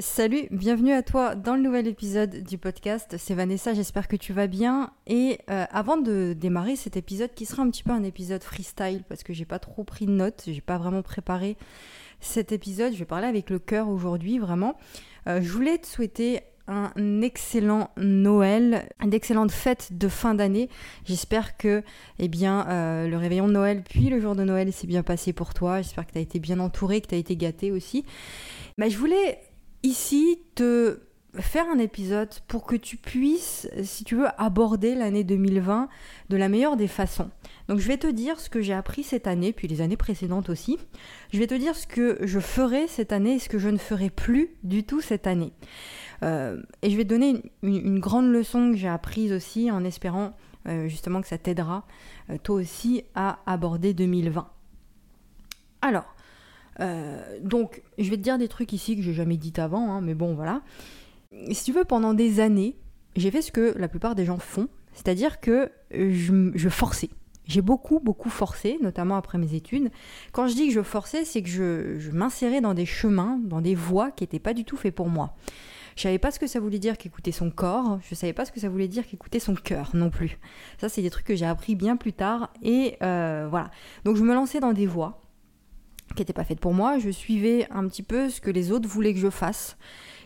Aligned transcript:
Salut, 0.00 0.48
bienvenue 0.50 0.92
à 0.92 1.04
toi 1.04 1.36
dans 1.36 1.54
le 1.54 1.62
nouvel 1.62 1.86
épisode 1.86 2.42
du 2.42 2.58
podcast. 2.58 3.14
C'est 3.16 3.34
Vanessa, 3.34 3.74
j'espère 3.74 4.08
que 4.08 4.16
tu 4.16 4.32
vas 4.32 4.48
bien. 4.48 4.90
Et 5.06 5.38
euh, 5.50 5.66
avant 5.70 5.96
de 5.96 6.32
démarrer 6.36 6.74
cet 6.74 6.96
épisode, 6.96 7.32
qui 7.32 7.46
sera 7.46 7.62
un 7.62 7.70
petit 7.70 7.84
peu 7.84 7.92
un 7.92 8.02
épisode 8.02 8.42
freestyle, 8.42 9.04
parce 9.08 9.22
que 9.22 9.32
j'ai 9.32 9.44
pas 9.44 9.60
trop 9.60 9.84
pris 9.84 10.06
de 10.06 10.10
notes, 10.10 10.42
j'ai 10.48 10.60
pas 10.60 10.78
vraiment 10.78 11.02
préparé 11.02 11.56
cet 12.18 12.50
épisode, 12.50 12.92
je 12.92 12.98
vais 12.98 13.04
parler 13.04 13.28
avec 13.28 13.50
le 13.50 13.60
cœur 13.60 13.88
aujourd'hui, 13.88 14.40
vraiment. 14.40 14.76
Euh, 15.28 15.40
je 15.40 15.48
voulais 15.48 15.78
te 15.78 15.86
souhaiter 15.86 16.40
un 16.66 17.22
excellent 17.22 17.90
Noël, 17.96 18.88
d'excellentes 19.00 19.52
fêtes 19.52 19.96
de 19.96 20.08
fin 20.08 20.34
d'année. 20.34 20.70
J'espère 21.04 21.56
que 21.56 21.84
eh 22.18 22.26
bien, 22.26 22.66
euh, 22.68 23.06
le 23.06 23.16
réveillon 23.16 23.46
de 23.46 23.52
Noël 23.52 23.84
puis 23.88 24.08
le 24.08 24.18
jour 24.18 24.34
de 24.34 24.42
Noël 24.42 24.72
s'est 24.72 24.88
bien 24.88 25.04
passé 25.04 25.32
pour 25.32 25.54
toi. 25.54 25.82
J'espère 25.82 26.04
que 26.04 26.12
tu 26.12 26.18
as 26.18 26.22
été 26.22 26.40
bien 26.40 26.58
entouré, 26.58 27.00
que 27.00 27.06
tu 27.06 27.14
as 27.14 27.18
été 27.18 27.36
gâté 27.36 27.70
aussi. 27.70 28.04
Mais 28.76 28.90
je 28.90 28.98
voulais 28.98 29.38
ici 29.84 30.40
te 30.56 30.98
faire 31.40 31.66
un 31.68 31.78
épisode 31.78 32.30
pour 32.48 32.64
que 32.64 32.76
tu 32.76 32.96
puisses, 32.96 33.68
si 33.82 34.04
tu 34.04 34.16
veux, 34.16 34.28
aborder 34.38 34.94
l'année 34.94 35.24
2020 35.24 35.88
de 36.28 36.36
la 36.36 36.48
meilleure 36.48 36.76
des 36.76 36.88
façons. 36.88 37.30
Donc 37.68 37.78
je 37.78 37.88
vais 37.88 37.96
te 37.96 38.06
dire 38.06 38.38
ce 38.40 38.50
que 38.50 38.60
j'ai 38.60 38.72
appris 38.72 39.02
cette 39.02 39.26
année, 39.26 39.52
puis 39.52 39.68
les 39.68 39.80
années 39.80 39.96
précédentes 39.96 40.48
aussi. 40.48 40.78
Je 41.32 41.38
vais 41.38 41.46
te 41.46 41.54
dire 41.54 41.74
ce 41.74 41.86
que 41.86 42.18
je 42.22 42.40
ferai 42.40 42.86
cette 42.88 43.12
année 43.12 43.34
et 43.34 43.38
ce 43.38 43.48
que 43.48 43.58
je 43.58 43.68
ne 43.68 43.78
ferai 43.78 44.10
plus 44.10 44.50
du 44.62 44.84
tout 44.84 45.00
cette 45.00 45.26
année. 45.26 45.52
Euh, 46.22 46.62
et 46.82 46.90
je 46.90 46.96
vais 46.96 47.04
te 47.04 47.08
donner 47.08 47.42
une, 47.62 47.98
grande 47.98 48.30
leçon 48.30 48.70
que 48.70 48.76
j'ai 48.76 48.88
apprise 48.88 49.32
aussi 49.32 49.70
en 49.70 49.84
espérant 49.84 50.36
euh, 50.68 50.88
justement 50.88 51.20
que 51.20 51.28
ça 51.28 51.36
t'aidera 51.36 51.86
euh, 52.30 52.38
toi 52.42 52.56
aussi 52.56 53.02
à 53.14 53.38
aborder 53.46 53.92
2020. 53.92 54.48
Alors, 55.82 56.14
euh, 56.80 57.38
donc, 57.40 57.82
je 57.98 58.10
vais 58.10 58.16
te 58.16 58.22
dire 58.22 58.38
des 58.38 58.48
trucs 58.48 58.72
ici 58.72 58.96
que 58.96 59.02
j'ai 59.02 59.14
jamais 59.14 59.36
dit 59.36 59.52
avant, 59.56 59.92
hein, 59.92 60.00
mais 60.00 60.14
bon, 60.14 60.34
voilà. 60.34 60.62
Si 61.50 61.64
tu 61.64 61.72
veux, 61.72 61.84
pendant 61.84 62.14
des 62.14 62.40
années, 62.40 62.76
j'ai 63.16 63.30
fait 63.30 63.42
ce 63.42 63.52
que 63.52 63.74
la 63.76 63.88
plupart 63.88 64.14
des 64.14 64.24
gens 64.24 64.38
font, 64.38 64.68
c'est-à-dire 64.92 65.40
que 65.40 65.70
je, 65.90 66.68
forçais. 66.68 67.10
J'ai 67.46 67.60
beaucoup, 67.60 68.00
beaucoup 68.00 68.30
forcé, 68.30 68.78
notamment 68.80 69.16
après 69.16 69.38
mes 69.38 69.54
études. 69.54 69.90
Quand 70.32 70.46
je 70.46 70.54
dis 70.54 70.68
que 70.68 70.72
je 70.72 70.82
forçais, 70.82 71.24
c'est 71.24 71.42
que 71.42 71.48
je, 71.48 72.10
m'insérais 72.10 72.60
dans 72.60 72.74
des 72.74 72.86
chemins, 72.86 73.40
dans 73.42 73.60
des 73.60 73.74
voies 73.74 74.10
qui 74.10 74.22
n'étaient 74.22 74.38
pas 74.38 74.54
du 74.54 74.64
tout 74.64 74.76
faits 74.76 74.94
pour 74.94 75.08
moi. 75.08 75.34
Je 75.96 76.02
savais 76.02 76.18
pas 76.18 76.32
ce 76.32 76.40
que 76.40 76.48
ça 76.48 76.58
voulait 76.58 76.80
dire 76.80 76.98
qu'écouter 76.98 77.30
son 77.30 77.52
corps, 77.52 78.00
je 78.08 78.16
savais 78.16 78.32
pas 78.32 78.44
ce 78.44 78.50
que 78.50 78.58
ça 78.58 78.68
voulait 78.68 78.88
dire 78.88 79.06
qu'écouter 79.06 79.38
son 79.38 79.54
cœur 79.54 79.90
non 79.94 80.10
plus. 80.10 80.40
Ça, 80.80 80.88
c'est 80.88 81.02
des 81.02 81.10
trucs 81.10 81.26
que 81.26 81.36
j'ai 81.36 81.46
appris 81.46 81.76
bien 81.76 81.96
plus 81.96 82.12
tard, 82.12 82.52
et 82.62 82.96
euh, 83.02 83.46
voilà. 83.48 83.70
Donc 84.04 84.16
je 84.16 84.24
me 84.24 84.34
lançais 84.34 84.58
dans 84.58 84.72
des 84.72 84.88
voies 84.88 85.23
qui 86.14 86.20
n'était 86.22 86.32
pas 86.32 86.44
faite 86.44 86.60
pour 86.60 86.74
moi. 86.74 86.98
Je 86.98 87.10
suivais 87.10 87.66
un 87.70 87.86
petit 87.88 88.02
peu 88.02 88.28
ce 88.28 88.40
que 88.40 88.50
les 88.50 88.72
autres 88.72 88.88
voulaient 88.88 89.14
que 89.14 89.20
je 89.20 89.30
fasse 89.30 89.76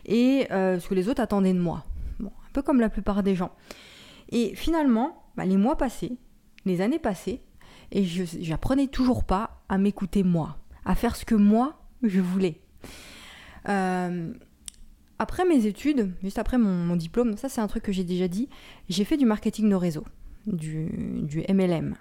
et 0.07 0.47
euh, 0.51 0.79
ce 0.79 0.89
que 0.89 0.95
les 0.95 1.09
autres 1.09 1.23
attendaient 1.23 1.53
de 1.53 1.61
moi. 1.61 1.85
Bon, 2.19 2.29
un 2.29 2.53
peu 2.53 2.63
comme 2.63 2.81
la 2.81 2.89
plupart 2.89 3.23
des 3.23 3.35
gens. 3.35 3.53
Et 4.31 4.55
finalement, 4.55 5.23
bah, 5.37 5.45
les 5.45 5.57
mois 5.57 5.77
passaient, 5.77 6.13
les 6.65 6.81
années 6.81 6.99
passaient, 6.99 7.41
et 7.91 8.05
j'apprenais 8.05 8.87
toujours 8.87 9.25
pas 9.25 9.63
à 9.69 9.79
m'écouter 9.79 10.23
moi, 10.23 10.59
à 10.85 10.95
faire 10.95 11.17
ce 11.17 11.25
que 11.25 11.35
moi 11.35 11.81
je 12.03 12.21
voulais. 12.21 12.61
Euh, 13.69 14.33
après 15.19 15.45
mes 15.47 15.67
études, 15.67 16.13
juste 16.23 16.39
après 16.39 16.59
mon, 16.59 16.97
diplôme, 16.97 17.37
ça 17.37 17.49
c'est 17.49 17.61
un 17.61 17.67
truc 17.67 17.83
que 17.83 17.93
j'ai 17.93 18.05
déjà 18.05 18.29
dit, 18.29 18.49
j'ai 18.89 19.05
fait 19.05 19.17
du 19.17 19.25
marketing 19.25 19.71
de 19.71 19.75
réseau, 19.75 20.05
du 20.47 21.45
MLM, 21.49 21.97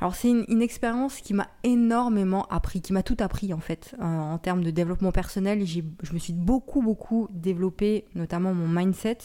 Alors 0.00 0.14
c'est 0.14 0.30
une, 0.30 0.62
expérience 0.62 1.20
qui 1.20 1.34
m'a 1.34 1.48
énormément 1.64 2.46
appris, 2.46 2.80
qui 2.80 2.92
m'a 2.92 3.02
tout 3.02 3.16
appris 3.20 3.52
en 3.52 3.60
fait 3.60 3.94
euh, 4.00 4.04
en 4.04 4.38
termes 4.38 4.62
de 4.62 4.70
développement 4.70 5.12
personnel. 5.12 5.66
Je 5.66 6.12
me 6.12 6.18
suis 6.18 6.32
beaucoup 6.32 6.82
beaucoup 6.82 7.28
développé, 7.30 8.04
notamment 8.14 8.54
mon 8.54 8.68
mindset, 8.68 9.18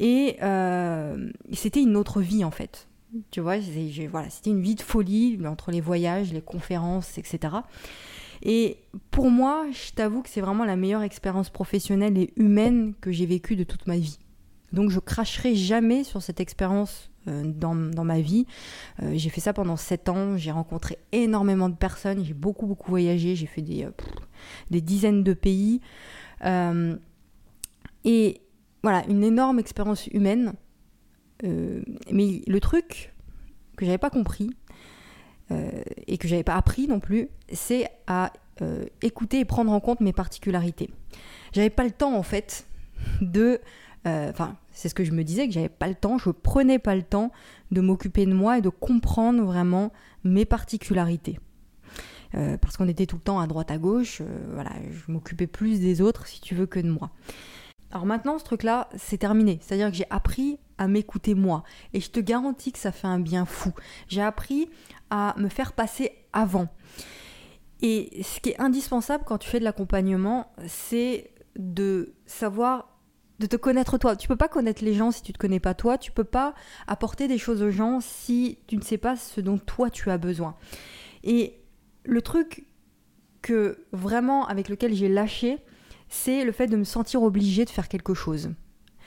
et 0.00 0.36
euh, 0.42 1.30
c'était 1.52 1.82
une 1.82 1.96
autre 1.96 2.20
vie 2.20 2.44
en 2.44 2.50
fait. 2.50 2.88
Tu 3.30 3.40
vois, 3.40 3.58
voilà, 4.10 4.28
c'était 4.28 4.50
une 4.50 4.60
vie 4.60 4.74
de 4.74 4.82
folie 4.82 5.38
entre 5.46 5.70
les 5.70 5.80
voyages, 5.80 6.32
les 6.32 6.42
conférences, 6.42 7.16
etc. 7.16 7.54
Et 8.42 8.78
pour 9.12 9.30
moi, 9.30 9.66
je 9.70 9.92
t'avoue 9.92 10.22
que 10.22 10.28
c'est 10.28 10.40
vraiment 10.40 10.64
la 10.64 10.74
meilleure 10.74 11.02
expérience 11.02 11.48
professionnelle 11.48 12.18
et 12.18 12.32
humaine 12.36 12.92
que 13.00 13.12
j'ai 13.12 13.26
vécue 13.26 13.54
de 13.54 13.62
toute 13.62 13.86
ma 13.86 13.96
vie. 13.96 14.18
Donc 14.74 14.90
je 14.90 14.98
cracherai 14.98 15.54
jamais 15.54 16.04
sur 16.04 16.20
cette 16.22 16.40
expérience 16.40 17.10
euh, 17.28 17.42
dans, 17.44 17.74
ma 18.04 18.20
vie. 18.20 18.46
Euh, 19.02 19.12
j'ai 19.14 19.30
fait 19.30 19.40
ça 19.40 19.54
pendant 19.54 19.76
7 19.76 20.08
ans, 20.10 20.36
j'ai 20.36 20.50
rencontré 20.50 20.98
énormément 21.12 21.70
de 21.70 21.74
personnes, 21.74 22.22
j'ai 22.22 22.34
beaucoup 22.34 22.66
beaucoup 22.66 22.90
voyagé, 22.90 23.34
j'ai 23.34 23.46
fait 23.46 23.62
des, 23.62 23.84
euh, 23.84 23.90
des 24.70 24.82
dizaines 24.82 25.22
de 25.22 25.32
pays. 25.32 25.80
et 28.04 28.40
voilà, 28.82 29.02
une 29.08 29.24
énorme 29.24 29.58
expérience 29.58 30.06
humaine. 30.08 30.52
mais 31.42 32.42
le 32.46 32.60
truc 32.60 33.14
que 33.76 33.86
j'avais 33.86 33.98
pas 33.98 34.10
compris 34.10 34.50
et 36.06 36.18
que 36.18 36.28
j'avais 36.28 36.44
pas 36.44 36.56
appris 36.56 36.86
non 36.86 37.00
plus, 37.00 37.28
c'est 37.52 37.88
à 38.06 38.32
écouter 39.00 39.40
et 39.40 39.44
prendre 39.46 39.72
en 39.72 39.80
compte 39.80 40.00
mes 40.00 40.12
particularités. 40.12 40.90
J'avais 41.52 41.70
pas 41.70 41.84
le 41.84 41.90
temps 41.90 42.14
en 42.14 42.22
fait 42.22 42.66
de 43.22 43.60
enfin 44.06 44.56
c'est 44.70 44.88
ce 44.88 44.94
que 44.94 45.04
je 45.04 45.12
me 45.12 45.24
disais, 45.24 45.46
que 45.46 45.54
j'avais 45.54 45.68
pas 45.68 45.88
le 45.88 45.94
temps, 45.94 46.18
je 46.18 46.30
prenais 46.30 46.78
pas 46.78 46.94
le 46.94 47.02
temps 47.02 47.32
de 47.70 47.80
m'occuper 47.80 48.26
de 48.26 48.34
moi 48.34 48.58
et 48.58 48.60
de 48.60 48.68
comprendre 48.68 49.42
vraiment 49.42 49.92
mes 50.24 50.44
particularités. 50.44 51.38
Euh, 52.34 52.56
parce 52.56 52.76
qu'on 52.76 52.88
était 52.88 53.06
tout 53.06 53.16
le 53.16 53.22
temps 53.22 53.38
à 53.38 53.46
droite 53.46 53.70
à 53.70 53.78
gauche, 53.78 54.20
euh, 54.20 54.26
voilà, 54.52 54.72
je 54.90 55.12
m'occupais 55.12 55.46
plus 55.46 55.78
des 55.78 56.00
autres, 56.00 56.26
si 56.26 56.40
tu 56.40 56.54
veux, 56.54 56.66
que 56.66 56.80
de 56.80 56.90
moi. 56.90 57.10
Alors 57.92 58.06
maintenant, 58.06 58.38
ce 58.38 58.44
truc-là, 58.44 58.88
c'est 58.96 59.18
terminé. 59.18 59.60
C'est-à-dire 59.62 59.90
que 59.90 59.96
j'ai 59.96 60.06
appris 60.10 60.58
à 60.78 60.88
m'écouter 60.88 61.36
moi. 61.36 61.62
Et 61.92 62.00
je 62.00 62.10
te 62.10 62.18
garantis 62.18 62.72
que 62.72 62.78
ça 62.80 62.90
fait 62.90 63.06
un 63.06 63.20
bien 63.20 63.44
fou. 63.44 63.72
J'ai 64.08 64.22
appris 64.22 64.68
à 65.10 65.34
me 65.38 65.48
faire 65.48 65.74
passer 65.74 66.10
avant. 66.32 66.66
Et 67.82 68.22
ce 68.24 68.40
qui 68.40 68.50
est 68.50 68.60
indispensable 68.60 69.22
quand 69.24 69.38
tu 69.38 69.48
fais 69.48 69.60
de 69.60 69.64
l'accompagnement, 69.64 70.50
c'est 70.66 71.30
de 71.56 72.14
savoir 72.26 72.93
de 73.38 73.46
te 73.46 73.56
connaître 73.56 73.98
toi. 73.98 74.16
Tu 74.16 74.28
peux 74.28 74.36
pas 74.36 74.48
connaître 74.48 74.84
les 74.84 74.94
gens 74.94 75.10
si 75.10 75.22
tu 75.22 75.32
te 75.32 75.38
connais 75.38 75.60
pas 75.60 75.74
toi. 75.74 75.98
Tu 75.98 76.12
peux 76.12 76.24
pas 76.24 76.54
apporter 76.86 77.28
des 77.28 77.38
choses 77.38 77.62
aux 77.62 77.70
gens 77.70 78.00
si 78.00 78.58
tu 78.66 78.76
ne 78.76 78.82
sais 78.82 78.98
pas 78.98 79.16
ce 79.16 79.40
dont 79.40 79.58
toi 79.58 79.90
tu 79.90 80.10
as 80.10 80.18
besoin. 80.18 80.56
Et 81.22 81.60
le 82.04 82.22
truc 82.22 82.66
que 83.42 83.84
vraiment 83.92 84.46
avec 84.46 84.68
lequel 84.68 84.94
j'ai 84.94 85.08
lâché, 85.08 85.58
c'est 86.08 86.44
le 86.44 86.52
fait 86.52 86.66
de 86.66 86.76
me 86.76 86.84
sentir 86.84 87.22
obligée 87.22 87.64
de 87.64 87.70
faire 87.70 87.88
quelque 87.88 88.14
chose. 88.14 88.50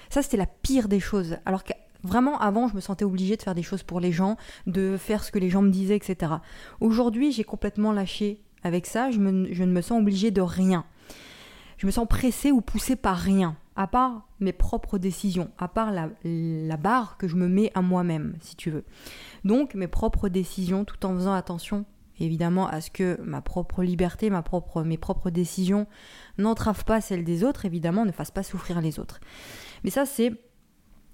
Ça, 0.09 0.21
c'était 0.21 0.37
la 0.37 0.45
pire 0.45 0.87
des 0.87 0.99
choses. 0.99 1.37
Alors 1.45 1.63
que 1.63 1.73
vraiment, 2.03 2.39
avant, 2.39 2.67
je 2.67 2.75
me 2.75 2.81
sentais 2.81 3.05
obligée 3.05 3.37
de 3.37 3.41
faire 3.41 3.55
des 3.55 3.63
choses 3.63 3.83
pour 3.83 3.99
les 3.99 4.11
gens, 4.11 4.37
de 4.65 4.97
faire 4.97 5.23
ce 5.23 5.31
que 5.31 5.39
les 5.39 5.49
gens 5.49 5.61
me 5.61 5.71
disaient, 5.71 5.95
etc. 5.95 6.33
Aujourd'hui, 6.79 7.31
j'ai 7.31 7.43
complètement 7.43 7.91
lâché 7.91 8.41
avec 8.63 8.85
ça. 8.85 9.09
Je, 9.11 9.17
je 9.17 9.63
ne 9.63 9.71
me 9.71 9.81
sens 9.81 9.99
obligée 9.99 10.31
de 10.31 10.41
rien. 10.41 10.85
Je 11.77 11.85
me 11.85 11.91
sens 11.91 12.07
pressée 12.07 12.51
ou 12.51 12.61
poussée 12.61 12.95
par 12.95 13.17
rien 13.17 13.55
à 13.77 13.85
part 13.87 14.27
mes 14.39 14.51
propres 14.51 14.97
décisions, 14.97 15.51
à 15.59 15.67
part 15.67 15.91
la, 15.91 16.77
barre 16.77 17.17
que 17.17 17.27
je 17.27 17.35
me 17.35 17.47
mets 17.47 17.71
à 17.75 17.81
moi-même, 17.81 18.35
si 18.41 18.55
tu 18.55 18.71
veux. 18.71 18.83
Donc 19.45 19.75
mes 19.75 19.87
propres 19.87 20.29
décisions, 20.29 20.83
tout 20.83 21.05
en 21.05 21.13
faisant 21.13 21.33
attention 21.33 21.85
évidemment 22.19 22.67
à 22.67 22.81
ce 22.81 22.89
que 22.89 23.19
ma 23.21 23.41
propre 23.41 23.83
liberté, 23.83 24.31
ma 24.31 24.41
propre, 24.41 24.81
mes 24.81 24.97
propres 24.97 25.29
décisions 25.29 25.85
n'entravent 26.39 26.83
pas 26.83 26.99
celles 26.99 27.23
des 27.23 27.43
autres, 27.43 27.65
évidemment, 27.65 28.05
ne 28.05 28.11
fassent 28.11 28.31
pas 28.31 28.41
souffrir 28.41 28.81
les 28.81 28.97
autres. 28.97 29.19
Mais 29.83 29.91
ça, 29.91 30.07
c'est 30.07 30.33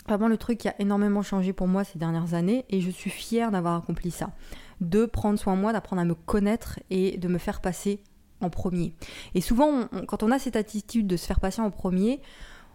vraiment 0.08 0.30
le 0.30 0.38
truc 0.38 0.60
qui 0.60 0.70
a 0.70 0.76
énormément 0.80 1.22
changé 1.22 1.52
pour 1.52 1.68
moi 1.68 1.84
ces 1.84 2.00
dernières 2.00 2.34
années 2.34 2.64
et 2.70 2.80
je 2.80 2.90
suis 2.90 3.10
fière 3.10 3.52
d'avoir 3.52 3.76
accompli 3.76 4.12
ça. 4.12 4.32
De 4.80 5.06
prendre 5.06 5.38
soin 5.38 5.58
de 5.58 5.62
moi, 5.62 5.74
d'apprendre 5.74 6.02
à 6.02 6.06
me 6.06 6.16
connaître 6.16 6.80
et 6.90 7.18
de 7.18 7.28
me 7.28 7.38
faire 7.38 7.60
passer 7.60 8.02
en 8.40 8.50
premier. 8.50 8.94
Et 9.36 9.42
souvent, 9.42 9.88
quand 10.08 10.24
on 10.24 10.32
a 10.32 10.40
cette 10.40 10.56
attitude 10.56 11.08
de 11.08 11.18
se 11.18 11.26
faire 11.26 11.40
passer 11.40 11.62
en 11.62 11.72
premier, 11.72 12.22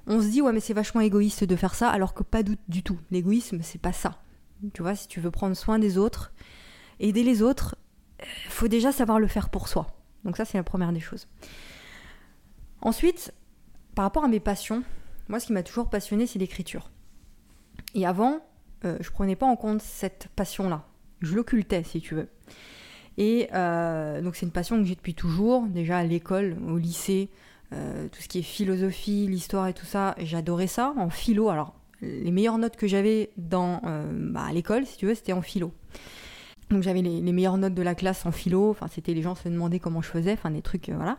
on 0.08 0.20
se 0.20 0.28
dit 0.28 0.42
ouais 0.42 0.52
mais 0.52 0.60
c'est 0.60 0.74
vachement 0.74 1.00
égoïste 1.00 1.44
de 1.44 1.54
faire 1.56 1.74
ça 1.74 1.90
alors 1.90 2.14
que 2.14 2.22
pas 2.22 2.42
du, 2.42 2.82
tout. 2.82 2.98
L'égoïsme 3.10 3.60
c'est 3.62 3.80
pas 3.80 3.92
ça. 3.92 4.20
Tu 4.74 4.82
vois, 4.82 4.96
si 4.96 5.06
tu 5.06 5.20
veux 5.20 5.30
prendre 5.30 5.54
soin 5.54 5.78
des 5.78 5.98
autres, 5.98 6.32
aider 6.98 7.22
les 7.22 7.42
autres, 7.42 7.76
euh, 8.20 8.24
faut 8.48 8.66
déjà 8.66 8.90
savoir 8.90 9.20
le 9.20 9.28
faire 9.28 9.50
pour 9.50 9.68
soi. 9.68 9.94
Donc 10.24 10.36
ça 10.36 10.44
c'est 10.44 10.58
la 10.58 10.64
première 10.64 10.92
des 10.92 11.00
choses. 11.00 11.28
Ensuite, 12.80 13.32
par 13.94 14.04
rapport 14.04 14.24
à 14.24 14.28
mes 14.28 14.40
passions, 14.40 14.82
moi 15.28 15.38
ce 15.38 15.46
qui 15.46 15.52
m'a 15.52 15.62
toujours 15.62 15.90
passionné 15.90 16.26
c'est 16.26 16.38
l'écriture. 16.38 16.90
Et 17.94 18.06
avant, 18.06 18.40
euh, 18.84 18.96
je 19.00 19.10
prenais 19.10 19.36
pas 19.36 19.46
en 19.46 19.56
compte 19.56 19.82
cette 19.82 20.28
passion-là. 20.34 20.84
Je 21.20 21.34
l'occultais 21.34 21.84
si 21.84 22.00
tu 22.00 22.14
veux. 22.14 22.28
Et 23.18 23.48
euh, 23.52 24.22
donc 24.22 24.36
c'est 24.36 24.46
une 24.46 24.52
passion 24.52 24.78
que 24.78 24.84
j'ai 24.84 24.94
depuis 24.94 25.14
toujours, 25.14 25.66
déjà 25.66 25.98
à 25.98 26.04
l'école, 26.04 26.56
au 26.68 26.78
lycée, 26.78 27.28
euh, 27.72 28.08
tout 28.08 28.22
ce 28.22 28.28
qui 28.28 28.38
est 28.38 28.42
philosophie, 28.42 29.26
l'histoire 29.26 29.66
et 29.66 29.74
tout 29.74 29.86
ça, 29.86 30.14
j'adorais 30.18 30.66
ça. 30.66 30.94
En 30.96 31.10
philo, 31.10 31.48
alors 31.48 31.74
les 32.00 32.30
meilleures 32.30 32.58
notes 32.58 32.76
que 32.76 32.86
j'avais 32.86 33.30
dans 33.36 33.80
euh, 33.84 34.10
bah, 34.12 34.44
à 34.48 34.52
l'école, 34.52 34.86
si 34.86 34.96
tu 34.96 35.06
veux, 35.06 35.14
c'était 35.14 35.32
en 35.32 35.42
philo. 35.42 35.72
Donc 36.70 36.82
j'avais 36.82 37.02
les, 37.02 37.32
meilleures 37.32 37.58
notes 37.58 37.74
de 37.74 37.82
la 37.82 37.94
classe 37.94 38.26
en 38.26 38.32
philo. 38.32 38.70
Enfin, 38.70 38.86
c'était 38.88 39.14
les 39.14 39.22
gens 39.22 39.34
se 39.34 39.48
demandaient 39.48 39.80
comment 39.80 40.02
je 40.02 40.08
faisais, 40.08 40.32
enfin 40.32 40.50
des 40.50 40.62
trucs, 40.62 40.88
euh, 40.88 40.94
voilà. 40.96 41.18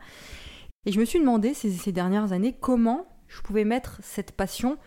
Et 0.86 0.92
je 0.92 1.00
me 1.00 1.06
suis 1.06 1.19
demandé 1.19 1.54
ces, 1.54 1.92
dernières 1.92 2.31
années 2.31 2.56
comment 2.60 3.06
je 3.28 3.42
pouvais 3.42 3.66
mettre 3.66 4.00
cette 4.02 4.31
passion 4.31 4.78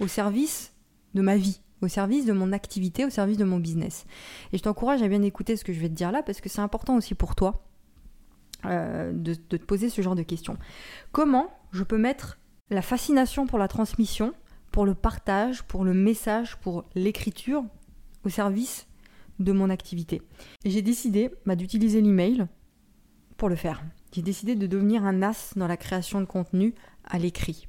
au 0.00 0.08
service 0.08 0.72
de 1.14 1.20
ma 1.20 1.36
vie, 1.36 1.60
au 1.82 1.88
service 1.88 2.24
de 2.24 2.32
mon 2.32 2.52
activité, 2.52 3.04
au 3.04 3.10
service 3.10 3.36
de 3.36 3.44
mon 3.44 3.58
business. 3.58 4.06
Et 4.52 4.58
je 4.58 4.62
t'encourage 4.62 5.02
à 5.02 5.08
bien 5.08 5.22
écouter 5.22 5.56
ce 5.56 5.64
que 5.64 5.72
je 5.72 5.80
vais 5.80 5.88
te 5.88 5.94
dire 5.94 6.10
là 6.10 6.22
parce 6.22 6.40
que 6.40 6.48
c'est 6.48 6.62
important 6.62 6.96
aussi 6.96 7.14
pour 7.14 7.34
toi 7.34 7.62
euh, 8.64 9.12
de, 9.12 9.34
te 9.34 9.56
poser 9.56 9.88
ce 9.88 10.02
genre 10.02 10.14
de 10.14 10.22
questions. 10.22 10.56
Comment 11.10 11.52
je 11.72 11.82
peux 11.82 11.98
mettre 11.98 12.38
la 12.70 12.82
fascination 12.82 13.46
pour 13.46 13.58
la 13.58 13.68
transmission, 13.68 14.34
pour 14.70 14.86
le 14.86 14.94
partage, 14.94 15.62
pour 15.64 15.84
le 15.84 15.94
message, 15.94 16.56
pour 16.56 16.84
l'écriture 16.94 17.64
au 18.24 18.28
service 18.28 18.86
de 19.38 19.52
mon 19.52 19.70
activité? 19.70 20.22
J'ai 20.64 20.82
décidé 20.82 21.30
bah, 21.44 21.56
d'utiliser 21.56 22.00
l'email 22.00 22.46
pour 23.36 23.48
le 23.48 23.56
faire. 23.56 23.82
J'ai 24.12 24.22
décidé 24.22 24.54
de 24.54 24.66
devenir 24.66 25.04
un 25.04 25.22
as 25.22 25.54
dans 25.56 25.66
la 25.66 25.76
création 25.76 26.20
de 26.20 26.26
contenu 26.26 26.74
à 27.04 27.18
l'écrit. 27.18 27.66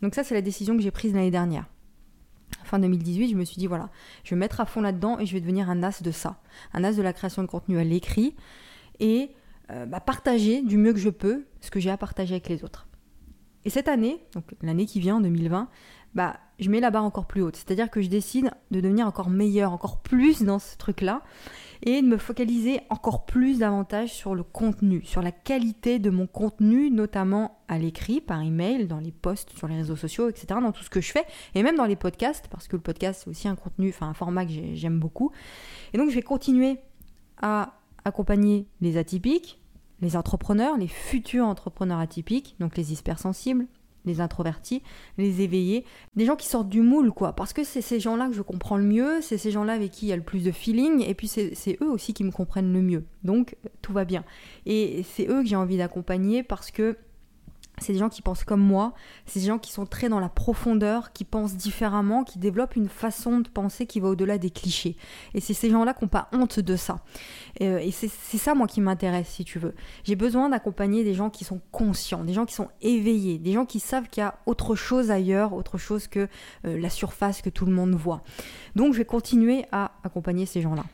Donc 0.00 0.14
ça, 0.14 0.24
c'est 0.24 0.34
la 0.34 0.42
décision 0.42 0.76
que 0.76 0.82
j'ai 0.82 0.90
prise 0.90 1.14
l'année 1.14 1.30
dernière. 1.30 1.66
Fin 2.64 2.78
2018, 2.78 3.30
je 3.30 3.36
me 3.36 3.44
suis 3.44 3.58
dit, 3.58 3.66
voilà, 3.66 3.90
je 4.24 4.34
vais 4.34 4.38
mettre 4.38 4.60
à 4.60 4.66
fond 4.66 4.80
là-dedans 4.80 5.18
et 5.18 5.26
je 5.26 5.32
vais 5.32 5.40
devenir 5.40 5.70
un 5.70 5.82
as 5.82 6.02
de 6.02 6.10
ça. 6.10 6.40
Un 6.72 6.84
as 6.84 6.96
de 6.96 7.02
la 7.02 7.12
création 7.12 7.42
de 7.42 7.46
contenu 7.46 7.78
à 7.78 7.84
l'écrit 7.84 8.34
et 8.98 9.30
euh, 9.70 9.86
bah, 9.86 10.00
partager 10.00 10.62
du 10.62 10.76
mieux 10.76 10.92
que 10.92 10.98
je 10.98 11.10
peux 11.10 11.44
ce 11.60 11.70
que 11.70 11.80
j'ai 11.80 11.90
à 11.90 11.96
partager 11.96 12.34
avec 12.34 12.48
les 12.48 12.64
autres. 12.64 12.88
Et 13.64 13.70
cette 13.70 13.88
année, 13.88 14.24
donc 14.34 14.44
l'année 14.62 14.86
qui 14.86 14.98
vient, 14.98 15.20
2020, 15.20 15.68
bah, 16.14 16.36
je 16.58 16.68
mets 16.68 16.80
la 16.80 16.90
barre 16.90 17.04
encore 17.04 17.26
plus 17.26 17.42
haute. 17.42 17.56
C'est-à-dire 17.56 17.90
que 17.90 18.00
je 18.00 18.08
décide 18.08 18.50
de 18.70 18.80
devenir 18.80 19.06
encore 19.06 19.30
meilleur, 19.30 19.72
encore 19.72 20.00
plus 20.00 20.42
dans 20.42 20.58
ce 20.58 20.76
truc-là, 20.76 21.22
et 21.84 22.02
de 22.02 22.06
me 22.06 22.16
focaliser 22.16 22.80
encore 22.90 23.24
plus 23.24 23.58
davantage 23.58 24.12
sur 24.12 24.34
le 24.34 24.42
contenu, 24.42 25.04
sur 25.04 25.22
la 25.22 25.32
qualité 25.32 25.98
de 25.98 26.10
mon 26.10 26.26
contenu, 26.26 26.90
notamment 26.90 27.62
à 27.68 27.78
l'écrit, 27.78 28.20
par 28.20 28.40
email, 28.40 28.86
dans 28.86 29.00
les 29.00 29.10
posts, 29.10 29.50
sur 29.56 29.68
les 29.68 29.76
réseaux 29.76 29.96
sociaux, 29.96 30.28
etc., 30.28 30.46
dans 30.60 30.72
tout 30.72 30.84
ce 30.84 30.90
que 30.90 31.00
je 31.00 31.10
fais, 31.10 31.24
et 31.54 31.62
même 31.62 31.76
dans 31.76 31.86
les 31.86 31.96
podcasts, 31.96 32.48
parce 32.48 32.68
que 32.68 32.76
le 32.76 32.82
podcast, 32.82 33.22
c'est 33.24 33.30
aussi 33.30 33.48
un 33.48 33.56
contenu, 33.56 33.88
enfin 33.88 34.08
un 34.08 34.14
format 34.14 34.44
que 34.44 34.52
j'aime 34.74 34.98
beaucoup. 34.98 35.32
Et 35.92 35.98
donc, 35.98 36.10
je 36.10 36.14
vais 36.14 36.22
continuer 36.22 36.78
à 37.40 37.81
accompagner 38.04 38.66
les 38.80 38.96
atypiques, 38.96 39.60
les 40.00 40.16
entrepreneurs, 40.16 40.76
les 40.76 40.88
futurs 40.88 41.46
entrepreneurs 41.46 41.98
atypiques, 41.98 42.56
donc 42.58 42.76
les 42.76 42.92
hypersensibles, 42.92 43.66
les 44.04 44.20
introvertis, 44.20 44.82
les 45.16 45.42
éveillés, 45.42 45.84
des 46.16 46.24
gens 46.24 46.36
qui 46.36 46.48
sortent 46.48 46.68
du 46.68 46.80
moule, 46.80 47.12
quoi. 47.12 47.34
Parce 47.34 47.52
que 47.52 47.62
c'est 47.62 47.82
ces 47.82 48.00
gens-là 48.00 48.26
que 48.26 48.34
je 48.34 48.42
comprends 48.42 48.76
le 48.76 48.84
mieux, 48.84 49.20
c'est 49.20 49.38
ces 49.38 49.50
gens-là 49.50 49.74
avec 49.74 49.92
qui 49.92 50.06
il 50.06 50.08
y 50.08 50.12
a 50.12 50.16
le 50.16 50.22
plus 50.22 50.42
de 50.42 50.50
feeling, 50.50 51.04
et 51.06 51.14
puis 51.14 51.28
c'est 51.28 51.78
eux 51.80 51.90
aussi 51.90 52.12
qui 52.14 52.24
me 52.24 52.32
comprennent 52.32 52.72
le 52.72 52.82
mieux. 52.82 53.04
Donc 53.22 53.56
tout 53.80 53.92
va 53.92 54.04
bien. 54.04 54.24
Et 54.66 55.04
c'est 55.04 55.28
eux 55.28 55.42
que 55.42 55.48
j'ai 55.48 55.56
envie 55.56 55.76
d'accompagner 55.76 56.42
parce 56.42 56.70
que 56.70 56.96
c'est 57.78 57.94
des 57.94 57.98
gens 57.98 58.08
qui 58.08 58.22
pensent 58.22 58.44
comme 58.44 58.60
moi, 58.60 58.92
c'est 59.26 59.40
des 59.40 59.46
gens 59.46 59.58
qui 59.58 59.72
sont 59.72 59.86
très 59.86 60.08
dans 60.08 60.20
la 60.20 60.28
profondeur, 60.28 61.12
qui 61.12 61.24
pensent 61.24 61.54
différemment, 61.54 62.22
qui 62.22 62.38
développent 62.38 62.76
une 62.76 62.88
façon 62.88 63.40
de 63.40 63.48
penser 63.48 63.86
qui 63.86 63.98
va 63.98 64.08
au-delà 64.08 64.38
des 64.38 64.50
clichés. 64.50 64.96
Et 65.34 65.40
c'est 65.40 65.54
ces 65.54 65.70
gens-là 65.70 65.94
qui 65.94 66.04
n'ont 66.04 66.08
pas 66.08 66.28
honte 66.32 66.60
de 66.60 66.76
ça. 66.76 67.00
Euh, 67.60 67.78
et, 67.78 67.90
c'est 67.90 68.08
ça, 68.08 68.54
moi, 68.54 68.66
qui 68.66 68.80
m'intéresse, 68.80 69.28
si 69.28 69.44
tu 69.44 69.58
veux. 69.58 69.74
J'ai 70.04 70.16
besoin 70.16 70.48
d'accompagner 70.48 71.02
des 71.02 71.14
gens 71.14 71.30
qui 71.30 71.44
sont 71.44 71.60
conscients, 71.72 72.24
des 72.24 72.34
gens 72.34 72.44
qui 72.44 72.54
sont 72.54 72.68
éveillés, 72.82 73.38
des 73.38 73.52
gens 73.52 73.64
qui 73.64 73.80
savent 73.80 74.08
qu'il 74.08 74.22
y 74.22 74.24
a 74.24 74.38
autre 74.46 74.74
chose 74.74 75.10
ailleurs, 75.10 75.52
autre 75.54 75.78
chose 75.78 76.06
que 76.06 76.28
euh, 76.66 76.78
la 76.78 76.90
surface 76.90 77.42
que 77.42 77.50
tout 77.50 77.66
le 77.66 77.72
monde 77.72 77.94
voit. 77.94 78.22
Donc, 78.76 78.92
je 78.92 78.98
vais 78.98 79.04
continuer 79.04 79.64
à 79.72 79.92
accompagner 80.04 80.46
ces 80.46 80.60
gens-là. 80.60 80.84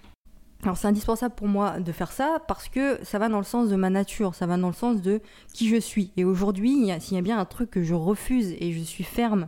Alors 0.64 0.76
c'est 0.76 0.88
indispensable 0.88 1.36
pour 1.36 1.46
moi 1.46 1.78
de 1.78 1.92
faire 1.92 2.10
ça 2.10 2.42
parce 2.48 2.68
que 2.68 2.98
ça 3.04 3.20
va 3.20 3.28
dans 3.28 3.38
le 3.38 3.44
sens 3.44 3.68
de 3.68 3.76
ma 3.76 3.90
nature, 3.90 4.34
ça 4.34 4.46
va 4.46 4.56
dans 4.56 4.66
le 4.66 4.74
sens 4.74 5.00
de 5.00 5.20
qui 5.52 5.68
je 5.68 5.76
suis. 5.76 6.10
Et 6.16 6.24
aujourd'hui, 6.24 6.90
s'il 6.98 7.14
y 7.14 7.18
a 7.18 7.22
bien 7.22 7.38
un 7.38 7.44
truc 7.44 7.70
que 7.70 7.82
je 7.84 7.94
refuse 7.94 8.56
et 8.58 8.72
je 8.72 8.80
suis 8.80 9.04
ferme 9.04 9.46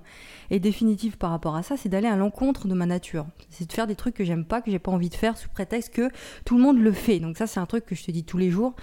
et 0.50 0.60
définitive 0.60 1.18
par 1.18 1.30
rapport 1.30 1.56
à 1.56 1.64
ça, 1.64 1.76
c'est 1.76 1.88
d'aller 1.88 2.06
à 2.06 2.14
l'encontre 2.14 2.68
de 2.68 2.74
ma 2.74 2.86
nature. 2.86 3.26
C'est 3.50 3.66
de 3.66 3.72
faire 3.72 3.88
des 3.88 3.96
trucs 3.96 4.14
que 4.14 4.24
j'aime 4.24 4.44
pas, 4.44 4.62
que 4.62 4.70
j'ai 4.70 4.78
pas 4.78 4.92
envie 4.92 5.08
de 5.08 5.14
faire 5.14 5.36
sous 5.36 5.48
prétexte 5.48 5.92
que 5.92 6.10
tout 6.44 6.56
le 6.56 6.62
monde 6.62 6.78
le 6.78 6.92
fait. 6.92 7.18
Donc 7.18 7.36
ça 7.36 7.48
c'est 7.48 7.58
un 7.58 7.66
truc 7.66 7.86
que 7.86 7.96
je 7.96 8.04
te 8.04 8.12
dis 8.12 8.22
tous 8.22 8.38
les 8.38 8.50
jours. 8.50 8.74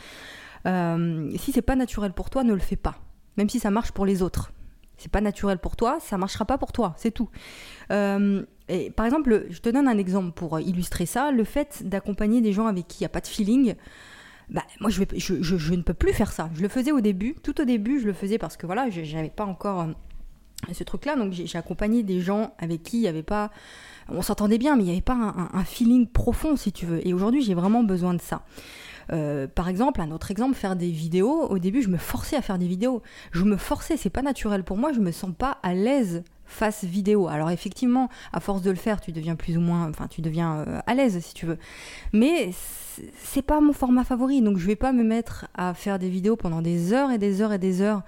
Euh, 0.66 1.32
si 1.38 1.54
c'est 1.54 1.62
pas 1.62 1.78
naturel 1.78 2.12
pour 2.12 2.30
toi, 2.30 2.44
ne 2.44 2.54
le 2.54 2.60
fais 2.60 2.76
pas. 2.76 2.96
Même 3.38 3.50
si 3.50 3.60
ça 3.60 3.72
marche 3.72 3.94
pour 3.94 4.06
les 4.06 4.22
autres. 4.22 4.52
C'est 4.98 5.12
pas 5.12 5.22
naturel 5.22 5.60
pour 5.60 5.76
toi, 5.76 6.00
ça 6.00 6.18
marchera 6.18 6.46
pas 6.46 6.58
pour 6.58 6.72
toi, 6.72 6.94
c'est 6.98 7.12
tout. 7.12 7.30
Euh, 7.92 8.44
et 8.68 8.90
par 8.92 9.06
exemple, 9.06 9.46
je 9.50 9.60
te 9.60 9.70
donne 9.70 9.88
un 9.88 9.98
exemple 9.98 10.32
pour 10.32 10.60
illustrer 10.60 11.06
ça. 11.06 11.32
Le 11.32 11.44
fait 11.44 11.84
d'accompagner 11.88 12.42
des 12.42 12.52
gens 12.52 12.68
avec 12.68 12.88
qui 12.88 13.00
il 13.00 13.04
n'y 13.04 13.06
a 13.06 13.10
pas 13.10 13.22
de 13.22 13.28
feeling, 13.28 13.76
bah, 14.50 14.64
moi 14.80 14.90
je, 14.90 15.04
je, 15.18 15.74
ne 15.74 15.82
peux 15.82 15.94
plus 15.94 16.14
faire 16.14 16.32
ça. 16.32 16.50
Je 16.56 16.62
le 16.62 16.68
faisais 16.70 16.92
au 16.92 17.02
début, 17.02 17.36
tout 17.44 17.60
au 17.62 17.66
début 17.66 18.00
je 18.00 18.06
le 18.06 18.14
faisais 18.14 18.38
parce 18.38 18.58
que 18.58 18.66
voilà, 18.66 18.90
je 18.90 19.02
n'avais 19.16 19.30
pas 19.30 19.46
encore 19.46 19.82
euh, 19.82 20.74
ce 20.74 20.84
truc-là. 20.84 21.16
Donc 21.16 21.34
j'ai 21.34 21.58
accompagné 21.58 22.04
des 22.04 22.22
gens 22.22 22.54
avec 22.58 22.84
qui 22.84 22.98
il 22.98 23.02
n'y 23.02 23.08
avait 23.08 23.24
pas... 23.24 23.52
On 24.10 24.22
s'entendait 24.22 24.58
bien, 24.58 24.78
mais 24.78 24.84
il 24.84 24.86
n'y 24.86 24.92
avait 24.94 25.02
pas 25.02 25.36
un, 25.54 25.64
feeling 25.66 26.08
profond 26.08 26.56
si 26.56 26.72
tu 26.72 26.86
veux. 26.86 27.06
Et 27.06 27.14
aujourd'hui 27.14 27.42
j'ai 27.42 27.54
vraiment 27.54 27.84
besoin 27.84 28.14
de 28.14 28.22
ça. 28.22 28.44
Euh, 29.12 29.48
par 29.48 29.70
exemple, 29.70 30.02
un 30.02 30.12
autre 30.12 30.32
exemple, 30.32 30.56
faire 30.56 30.76
des 30.76 30.92
vidéos. 30.92 31.48
Au 31.50 31.60
début, 31.60 31.82
je 31.82 31.90
me 31.90 31.98
forçais 31.98 32.36
à 32.36 32.42
faire 32.42 32.58
des 32.58 32.68
vidéos. 32.68 33.02
Je 33.32 33.44
me 33.44 33.58
forçais, 33.58 33.98
c'est 33.98 34.10
pas 34.10 34.22
naturel 34.22 34.64
pour 34.64 34.78
moi. 34.78 34.92
Je 34.94 35.00
me 35.00 35.12
sens 35.12 35.32
pas 35.38 35.58
à 35.64 35.74
l'aise 35.74 36.24
face 36.48 36.84
vidéo. 36.84 37.28
Alors 37.28 37.52
effectivement, 37.52 38.10
à 38.34 38.40
force 38.40 38.62
de 38.62 38.70
le 38.70 38.78
faire, 38.78 39.02
tu 39.02 39.12
deviens 39.12 39.36
plus 39.36 39.58
ou 39.58 39.62
moins, 39.62 39.90
enfin 39.90 40.08
tu 40.08 40.22
deviens 40.22 40.60
euh, 40.60 40.80
à 40.88 40.94
l'aise 40.96 41.20
si 41.20 41.34
tu 41.34 41.46
veux. 41.46 41.58
Mais 42.14 42.52
c'est 43.22 43.42
pas 43.42 43.60
mon 43.60 43.74
format 43.74 44.04
favori, 44.04 44.42
donc 44.42 44.58
je 44.58 44.66
vais 44.66 44.76
pas 44.76 44.94
me 44.94 45.04
mettre 45.04 45.48
à 45.54 45.74
faire 45.74 46.00
des 46.00 46.10
vidéos 46.10 46.36
pendant 46.36 46.62
des 46.62 46.94
heures 46.94 47.12
et 47.12 47.18
des 47.18 47.42
heures 47.42 47.54
et 47.54 47.60
des 47.60 47.82
heures 47.82 48.02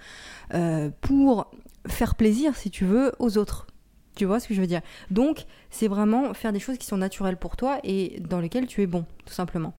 euh, 0.54 0.90
pour 1.02 1.52
faire 1.86 2.16
plaisir, 2.16 2.56
si 2.56 2.72
tu 2.72 2.86
veux, 2.86 3.12
aux 3.20 3.38
autres. 3.38 3.68
Tu 4.16 4.26
vois 4.26 4.40
ce 4.40 4.48
que 4.48 4.54
je 4.54 4.62
veux 4.62 4.68
dire? 4.68 4.82
Donc 5.12 5.46
c'est 5.70 5.88
vraiment 5.88 6.34
faire 6.34 6.52
des 6.52 6.60
choses 6.60 6.78
qui 6.78 6.88
sont 6.88 6.98
naturelles 6.98 7.38
pour 7.38 7.56
toi 7.56 7.80
et 7.84 8.20
dans 8.22 8.40
lesquelles 8.40 8.68
tu 8.68 8.82
es 8.82 8.88
bon, 8.88 9.06
tout 9.26 9.34
simplement. 9.34 9.74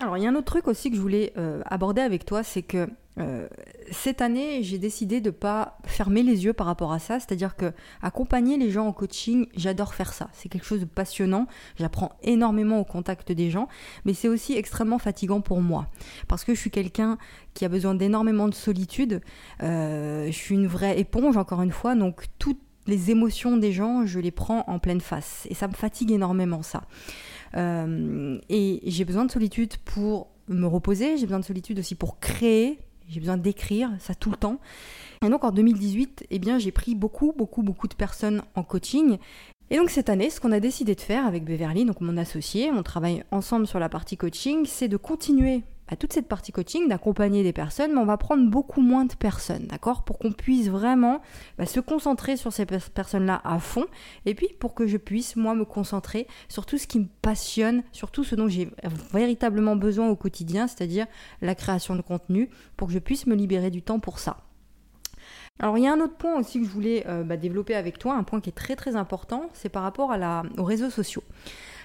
Alors 0.00 0.16
il 0.16 0.22
y 0.22 0.26
a 0.26 0.30
un 0.30 0.34
autre 0.34 0.44
truc 0.44 0.68
aussi 0.68 0.90
que 0.90 0.96
je 0.96 1.00
voulais 1.00 1.32
euh, 1.36 1.60
aborder 1.66 2.02
avec 2.02 2.24
toi, 2.24 2.42
c'est 2.42 2.62
que 2.62 2.88
euh, 3.18 3.48
cette 3.90 4.20
année, 4.20 4.62
j'ai 4.62 4.78
décidé 4.78 5.20
de 5.20 5.30
pas 5.30 5.78
fermer 5.84 6.22
les 6.22 6.44
yeux 6.44 6.52
par 6.52 6.66
rapport 6.66 6.92
à 6.92 6.98
ça, 6.98 7.18
c'est-à-dire 7.18 7.56
que 7.56 7.72
accompagner 8.00 8.56
les 8.58 8.70
gens 8.70 8.86
en 8.86 8.92
coaching, 8.92 9.46
j'adore 9.56 9.94
faire 9.94 10.12
ça. 10.12 10.28
C'est 10.32 10.48
quelque 10.48 10.66
chose 10.66 10.80
de 10.80 10.84
passionnant. 10.84 11.46
J'apprends 11.76 12.12
énormément 12.22 12.78
au 12.78 12.84
contact 12.84 13.32
des 13.32 13.50
gens, 13.50 13.68
mais 14.04 14.14
c'est 14.14 14.28
aussi 14.28 14.54
extrêmement 14.56 14.98
fatigant 14.98 15.40
pour 15.40 15.60
moi 15.60 15.88
parce 16.28 16.44
que 16.44 16.54
je 16.54 16.60
suis 16.60 16.70
quelqu'un 16.70 17.18
qui 17.54 17.64
a 17.64 17.68
besoin 17.68 17.94
d'énormément 17.94 18.46
de 18.46 18.54
solitude. 18.54 19.20
Euh, 19.62 20.26
je 20.26 20.36
suis 20.36 20.54
une 20.54 20.68
vraie 20.68 21.00
éponge, 21.00 21.36
encore 21.36 21.62
une 21.62 21.72
fois, 21.72 21.96
donc 21.96 22.26
toutes 22.38 22.60
les 22.86 23.10
émotions 23.10 23.56
des 23.56 23.72
gens, 23.72 24.06
je 24.06 24.18
les 24.18 24.30
prends 24.30 24.64
en 24.66 24.78
pleine 24.78 25.00
face 25.00 25.46
et 25.50 25.54
ça 25.54 25.68
me 25.68 25.74
fatigue 25.74 26.10
énormément 26.10 26.62
ça. 26.62 26.84
Euh, 27.56 28.38
et 28.48 28.80
j'ai 28.84 29.04
besoin 29.04 29.24
de 29.24 29.30
solitude 29.30 29.76
pour 29.84 30.28
me 30.48 30.66
reposer, 30.66 31.16
j'ai 31.16 31.26
besoin 31.26 31.40
de 31.40 31.44
solitude 31.44 31.78
aussi 31.78 31.94
pour 31.94 32.18
créer 32.18 32.78
j'ai 33.08 33.20
besoin 33.20 33.36
d'écrire 33.36 33.90
ça 33.98 34.14
tout 34.14 34.30
le 34.30 34.36
temps. 34.36 34.60
Et 35.24 35.28
donc 35.28 35.42
en 35.44 35.50
2018, 35.50 36.26
eh 36.30 36.38
bien, 36.38 36.58
j'ai 36.58 36.70
pris 36.70 36.94
beaucoup, 36.94 37.32
beaucoup, 37.36 37.62
beaucoup 37.62 37.88
de 37.88 37.94
personnes 37.94 38.42
en 38.54 38.62
coaching. 38.62 39.18
Et 39.70 39.76
donc 39.76 39.90
cette 39.90 40.08
année, 40.08 40.30
ce 40.30 40.40
qu'on 40.40 40.52
a 40.52 40.60
décidé 40.60 40.94
de 40.94 41.00
faire 41.00 41.26
avec 41.26 41.44
Beverly, 41.44 41.84
donc 41.84 42.00
mon 42.00 42.16
associé, 42.16 42.70
on 42.70 42.82
travaille 42.82 43.24
ensemble 43.30 43.66
sur 43.66 43.78
la 43.78 43.88
partie 43.88 44.16
coaching, 44.16 44.64
c'est 44.66 44.88
de 44.88 44.96
continuer 44.96 45.62
toute 45.96 46.12
cette 46.12 46.28
partie 46.28 46.52
coaching, 46.52 46.88
d'accompagner 46.88 47.42
des 47.42 47.52
personnes, 47.52 47.92
mais 47.92 48.00
on 48.00 48.06
va 48.06 48.16
prendre 48.16 48.48
beaucoup 48.48 48.80
moins 48.80 49.04
de 49.04 49.14
personnes, 49.14 49.66
d'accord? 49.66 50.04
Pour 50.04 50.18
qu'on 50.18 50.32
puisse 50.32 50.68
vraiment 50.68 51.20
bah, 51.56 51.66
se 51.66 51.80
concentrer 51.80 52.36
sur 52.36 52.52
ces 52.52 52.66
personnes-là 52.66 53.40
à 53.44 53.58
fond, 53.58 53.86
et 54.26 54.34
puis 54.34 54.48
pour 54.58 54.74
que 54.74 54.86
je 54.86 54.96
puisse, 54.96 55.36
moi, 55.36 55.54
me 55.54 55.64
concentrer 55.64 56.26
sur 56.48 56.66
tout 56.66 56.78
ce 56.78 56.86
qui 56.86 56.98
me 57.00 57.06
passionne, 57.22 57.82
sur 57.92 58.10
tout 58.10 58.24
ce 58.24 58.34
dont 58.34 58.48
j'ai 58.48 58.70
véritablement 59.12 59.76
besoin 59.76 60.08
au 60.08 60.16
quotidien, 60.16 60.66
c'est-à-dire 60.66 61.06
la 61.40 61.54
création 61.54 61.96
de 61.96 62.02
contenu, 62.02 62.50
pour 62.76 62.88
que 62.88 62.94
je 62.94 62.98
puisse 62.98 63.26
me 63.26 63.34
libérer 63.34 63.70
du 63.70 63.82
temps 63.82 64.00
pour 64.00 64.18
ça. 64.18 64.38
Alors 65.60 65.76
il 65.76 65.84
y 65.84 65.88
a 65.88 65.92
un 65.92 66.00
autre 66.00 66.16
point 66.16 66.38
aussi 66.38 66.60
que 66.60 66.66
je 66.66 66.70
voulais 66.70 67.04
euh, 67.08 67.24
bah, 67.24 67.36
développer 67.36 67.74
avec 67.74 67.98
toi, 67.98 68.14
un 68.14 68.22
point 68.22 68.40
qui 68.40 68.50
est 68.50 68.52
très 68.52 68.76
très 68.76 68.94
important, 68.94 69.48
c'est 69.54 69.68
par 69.68 69.82
rapport 69.82 70.12
à 70.12 70.18
la, 70.18 70.44
aux 70.56 70.64
réseaux 70.64 70.90
sociaux, 70.90 71.24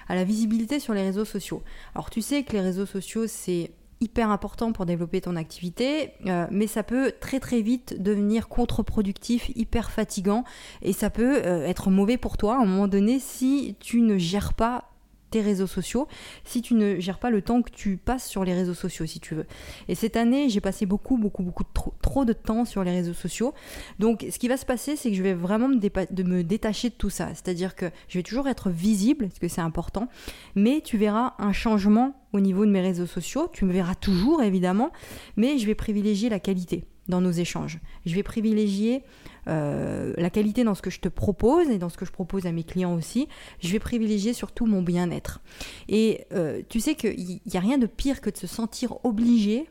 à 0.08 0.14
la 0.14 0.22
visibilité 0.22 0.78
sur 0.78 0.94
les 0.94 1.02
réseaux 1.02 1.24
sociaux. 1.24 1.62
Alors 1.94 2.08
tu 2.10 2.22
sais 2.22 2.44
que 2.44 2.52
les 2.52 2.60
réseaux 2.60 2.86
sociaux 2.86 3.26
c'est 3.26 3.72
hyper 4.00 4.30
important 4.30 4.72
pour 4.72 4.86
développer 4.86 5.20
ton 5.20 5.36
activité, 5.36 6.12
euh, 6.26 6.46
mais 6.50 6.66
ça 6.66 6.82
peut 6.82 7.12
très 7.20 7.40
très 7.40 7.60
vite 7.60 8.02
devenir 8.02 8.48
contre-productif, 8.48 9.50
hyper 9.54 9.90
fatigant, 9.90 10.44
et 10.82 10.92
ça 10.92 11.10
peut 11.10 11.42
euh, 11.44 11.66
être 11.66 11.90
mauvais 11.90 12.16
pour 12.16 12.36
toi 12.36 12.56
à 12.56 12.62
un 12.62 12.66
moment 12.66 12.88
donné 12.88 13.18
si 13.18 13.76
tu 13.80 14.00
ne 14.00 14.18
gères 14.18 14.54
pas 14.54 14.93
réseaux 15.40 15.66
sociaux 15.66 16.08
si 16.44 16.62
tu 16.62 16.74
ne 16.74 17.00
gères 17.00 17.18
pas 17.18 17.30
le 17.30 17.42
temps 17.42 17.62
que 17.62 17.70
tu 17.70 17.96
passes 17.96 18.26
sur 18.28 18.44
les 18.44 18.54
réseaux 18.54 18.74
sociaux, 18.74 19.06
si 19.06 19.20
tu 19.20 19.34
veux. 19.34 19.46
Et 19.88 19.94
cette 19.94 20.16
année, 20.16 20.48
j'ai 20.48 20.60
passé 20.60 20.86
beaucoup, 20.86 21.16
beaucoup, 21.16 21.42
beaucoup 21.42 21.64
trop, 22.02 22.24
de 22.24 22.32
temps 22.32 22.64
sur 22.64 22.84
les 22.84 22.90
réseaux 22.90 23.14
sociaux. 23.14 23.54
Donc, 23.98 24.24
ce 24.30 24.38
qui 24.38 24.48
va 24.48 24.56
se 24.56 24.64
passer, 24.64 24.96
c'est 24.96 25.10
que 25.10 25.16
je 25.16 25.22
vais 25.22 25.34
vraiment 25.34 25.68
me, 25.68 25.76
de 25.76 26.22
me 26.22 26.42
détacher 26.42 26.88
de 26.88 26.94
tout 26.94 27.10
ça. 27.10 27.28
C'est-à-dire 27.28 27.74
que 27.74 27.90
je 28.08 28.18
vais 28.18 28.22
toujours 28.22 28.48
être 28.48 28.70
visible, 28.70 29.26
parce 29.26 29.38
que 29.38 29.48
c'est 29.48 29.60
important, 29.60 30.08
mais 30.54 30.80
tu 30.82 30.96
verras 30.96 31.34
un 31.38 31.52
changement 31.52 32.14
au 32.32 32.40
niveau 32.40 32.64
de 32.66 32.70
mes 32.70 32.80
réseaux 32.80 33.06
sociaux. 33.06 33.48
Tu 33.52 33.64
me 33.64 33.72
verras 33.72 33.94
toujours, 33.94 34.42
évidemment, 34.42 34.90
mais 35.36 35.58
je 35.58 35.66
vais 35.66 35.74
privilégier 35.74 36.28
la 36.28 36.40
qualité 36.40 36.84
dans 37.08 37.20
nos 37.20 37.30
échanges. 37.30 37.80
Je 38.06 38.14
vais 38.14 38.22
privilégier 38.22 39.02
la 39.46 40.30
qualité 40.30 40.64
dans 40.64 40.74
ce 40.74 40.82
que 40.82 40.90
je 40.90 41.00
te 41.00 41.08
propose 41.08 41.68
et 41.68 41.78
dans 41.78 41.88
ce 41.88 41.96
que 41.96 42.04
je 42.04 42.12
propose 42.12 42.46
à 42.46 42.52
mes 42.52 42.64
clients 42.64 42.94
aussi. 42.94 43.28
Je 43.60 43.70
vais 43.72 43.78
privilégier 43.78 44.32
surtout 44.32 44.66
mon 44.66 44.82
bien-être. 44.82 45.40
Et 45.88 46.26
euh, 46.32 46.62
tu 46.68 46.80
sais 46.80 46.94
qu'il 46.94 47.40
n'y 47.46 47.56
a 47.56 47.60
rien 47.60 47.78
de 47.78 47.86
pire 47.86 48.20
que 48.20 48.30
de 48.30 48.36
se 48.36 48.46
sentir 48.46 49.04
obligé 49.04 49.68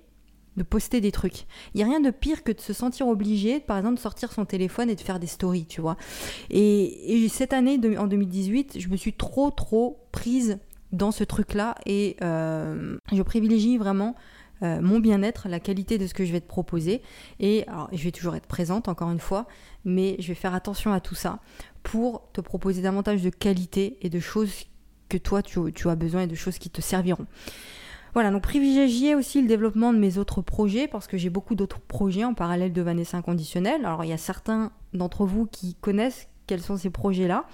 de 0.55 0.63
poster 0.63 1.01
des 1.01 1.11
trucs. 1.11 1.45
Il 1.73 1.77
n'y 1.77 1.83
a 1.83 1.87
rien 1.87 1.99
de 1.99 2.11
pire 2.11 2.43
que 2.43 2.51
de 2.51 2.61
se 2.61 2.73
sentir 2.73 3.07
obligé, 3.07 3.59
par 3.59 3.77
exemple, 3.77 3.95
de 3.95 3.99
sortir 3.99 4.31
son 4.31 4.45
téléphone 4.45 4.87
et 4.87 4.95
de 4.95 5.01
faire 5.01 5.19
des 5.19 5.25
stories, 5.25 5.65
tu 5.65 5.81
vois. 5.81 5.97
Et, 6.51 7.27
cette 7.29 7.53
année, 7.53 7.79
en 7.97 8.05
2018, 8.05 8.79
je 8.79 8.87
me 8.89 8.95
suis 8.95 9.13
trop, 9.13 9.49
trop 9.49 10.05
prise 10.11 10.59
dans 10.91 11.11
ce 11.11 11.23
truc-là 11.23 11.73
et 11.87 12.17
euh, 12.21 12.97
je 13.11 13.23
privilégie 13.23 13.79
vraiment 13.79 14.15
euh, 14.63 14.81
mon 14.81 14.99
bien-être, 14.99 15.47
la 15.47 15.59
qualité 15.59 15.97
de 15.97 16.07
ce 16.07 16.13
que 16.13 16.25
je 16.25 16.31
vais 16.31 16.41
te 16.41 16.47
proposer. 16.47 17.01
Et 17.39 17.65
je 17.91 18.03
vais 18.03 18.11
toujours 18.11 18.35
être 18.35 18.47
présente, 18.47 18.87
encore 18.87 19.11
une 19.11 19.19
fois, 19.19 19.47
mais 19.85 20.15
je 20.19 20.29
vais 20.29 20.35
faire 20.35 20.53
attention 20.53 20.93
à 20.93 20.99
tout 20.99 21.15
ça 21.15 21.39
pour 21.83 22.29
te 22.33 22.41
proposer 22.41 22.81
davantage 22.81 23.21
de 23.21 23.29
qualité 23.29 23.97
et 24.01 24.09
de 24.09 24.19
choses 24.19 24.65
que 25.09 25.17
toi, 25.17 25.43
tu, 25.43 25.89
as 25.89 25.95
besoin 25.95 26.21
et 26.21 26.27
de 26.27 26.35
choses 26.35 26.57
qui 26.57 26.69
te 26.69 26.81
serviront. 26.81 27.27
Voilà, 28.13 28.31
donc 28.31 28.43
privilégier 28.43 29.15
aussi 29.15 29.41
le 29.41 29.47
développement 29.47 29.91
de 29.91 29.97
mes 29.97 30.17
autres 30.17 30.41
projets 30.41 30.87
parce 30.87 31.07
que 31.07 31.17
j'ai 31.17 31.29
beaucoup 31.29 31.55
d'autres 31.55 31.79
projets 31.79 32.23
en 32.23 32.33
parallèle 32.33 32.71
de 32.71 32.81
Vanessa 32.81 33.17
Inconditionnel. 33.17 33.85
Alors 33.85 34.03
il 34.03 34.09
y 34.09 34.13
a 34.13 34.17
certains 34.17 34.71
d'entre 34.93 35.25
vous 35.25 35.47
qui 35.47 35.75
connaissent 35.75 36.27
quels 36.45 36.61
sont 36.61 36.77
ces 36.77 36.91
projets-là 36.91 37.45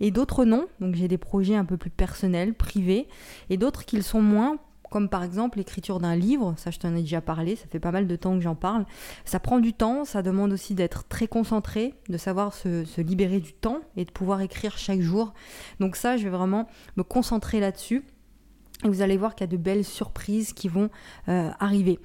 et 0.00 0.10
d'autres 0.10 0.44
non. 0.44 0.66
Donc 0.80 0.96
j'ai 0.96 1.06
des 1.06 1.18
projets 1.18 1.54
un 1.54 1.64
peu 1.64 1.76
plus 1.76 1.90
personnels, 1.90 2.54
privés 2.54 3.06
et 3.48 3.56
d'autres 3.56 3.84
qui 3.84 3.96
le 3.96 4.02
sont 4.02 4.22
moins 4.22 4.58
comme 4.90 5.08
par 5.08 5.22
exemple 5.22 5.58
l'écriture 5.58 6.00
d'un 6.00 6.16
livre, 6.16 6.54
ça 6.56 6.70
je 6.70 6.78
t'en 6.78 6.94
ai 6.94 7.00
déjà 7.00 7.20
parlé, 7.20 7.56
ça 7.56 7.66
fait 7.70 7.80
pas 7.80 7.90
mal 7.90 8.06
de 8.06 8.16
temps 8.16 8.34
que 8.34 8.40
j'en 8.40 8.54
parle. 8.54 8.86
Ça 9.24 9.40
prend 9.40 9.58
du 9.58 9.72
temps, 9.72 10.04
ça 10.04 10.22
demande 10.22 10.52
aussi 10.52 10.74
d'être 10.74 11.06
très 11.08 11.28
concentré, 11.28 11.94
de 12.08 12.16
savoir 12.16 12.54
se, 12.54 13.00
libérer 13.00 13.40
du 13.40 13.52
temps 13.52 13.80
et 13.96 14.04
de 14.04 14.10
pouvoir 14.10 14.40
écrire 14.40 14.76
chaque 14.78 15.00
jour. 15.00 15.34
Donc 15.80 15.96
ça, 15.96 16.16
je 16.16 16.24
vais 16.24 16.30
vraiment 16.30 16.68
me 16.96 17.02
concentrer 17.02 17.60
là-dessus. 17.60 18.04
Et 18.84 18.88
vous 18.88 19.02
allez 19.02 19.16
voir 19.16 19.34
qu'il 19.34 19.46
y 19.46 19.48
a 19.48 19.52
de 19.52 19.56
belles 19.56 19.84
surprises 19.84 20.52
qui 20.52 20.68
vont 20.68 20.90
euh, 21.28 21.50
arriver. 21.58 21.98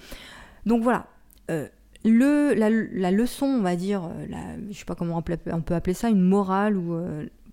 Donc 0.66 0.82
voilà. 0.82 1.08
Euh, 1.52 1.68
la, 2.04 3.12
leçon, 3.12 3.46
on 3.46 3.62
va 3.62 3.76
dire, 3.76 4.04
euh, 4.04 4.26
la, 4.28 4.58
je 4.70 4.78
sais 4.78 4.86
pas 4.86 4.96
comment 4.96 5.18
on 5.18 5.62
peut 5.62 5.76
appeler 5.76 5.94
ça, 5.94 6.10
une 6.10 6.22
morale 6.22 6.78
ou 6.78 7.00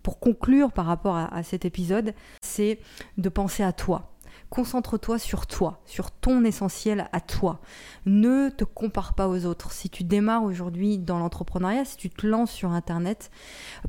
pour 0.02 0.18
conclure 0.18 0.72
par 0.72 0.87
rapport 0.87 1.16
à 1.16 1.42
cet 1.42 1.64
épisode, 1.64 2.14
c'est 2.40 2.80
de 3.18 3.28
penser 3.28 3.62
à 3.62 3.72
toi 3.72 4.10
Concentre-toi 4.50 5.21
sur 5.21 5.47
toi, 5.47 5.80
sur 5.87 6.11
ton 6.11 6.45
essentiel 6.45 7.09
à 7.12 7.21
toi. 7.21 7.61
Ne 8.04 8.49
te 8.50 8.64
compare 8.64 9.14
pas 9.14 9.28
aux 9.28 9.47
autres. 9.47 9.71
Si 9.71 9.88
tu 9.88 10.02
démarres 10.02 10.42
aujourd'hui 10.42 10.99
dans 10.99 11.21
l'entrepreneuriat, 11.21 11.85
si 11.85 11.97
tu 11.97 12.11
te 12.11 12.26
lances 12.26 12.50
sur 12.50 12.73
Internet, 12.73 13.30